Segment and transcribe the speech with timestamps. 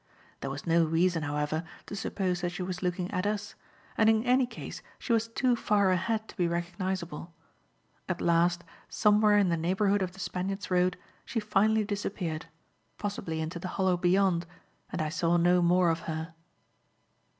[0.39, 3.53] There was no reason, however, to suppose that she was looking at us,
[3.95, 7.31] and, in any case, she was too far ahead to be recognizable.
[8.09, 12.47] At last, somewhere in the neighbourhood of the Spaniard's Road, she finally disappeared,
[12.97, 14.47] possibly into the hollow beyond,
[14.91, 16.33] and I saw no more of her.